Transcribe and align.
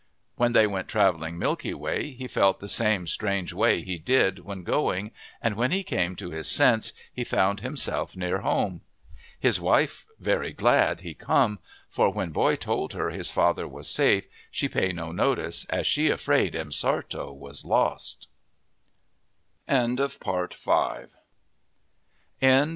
When 0.35 0.53
they 0.53 0.65
went 0.65 0.87
travelling 0.87 1.37
Milky 1.37 1.75
Way 1.75 2.13
he 2.13 2.27
felt 2.27 2.59
the 2.59 2.67
same 2.67 3.05
strange 3.05 3.53
way 3.53 3.81
he 3.83 3.99
did 3.99 4.39
when 4.39 4.63
going 4.63 5.11
and 5.43 5.53
when 5.55 5.69
he 5.69 5.83
came 5.83 6.15
to 6.15 6.31
his 6.31 6.47
sense 6.47 6.91
he 7.13 7.23
found 7.23 7.59
himself 7.59 8.15
near 8.17 8.39
home. 8.39 8.81
His 9.39 9.61
wife 9.61 10.07
very 10.19 10.53
glad 10.53 11.01
he 11.01 11.13
come, 11.13 11.59
for 11.87 12.09
when 12.11 12.31
boy 12.31 12.55
told 12.55 12.93
her 12.93 13.11
his 13.11 13.29
father 13.29 13.67
was 13.67 13.87
safe 13.87 14.25
she 14.49 14.67
pay 14.67 14.91
no 14.91 15.11
notice, 15.11 15.65
as 15.69 15.85
she 15.85 16.09
afraid 16.09 16.53
M'Sartto 16.55 17.31
was 17.31 17.63
lost." 17.63 18.25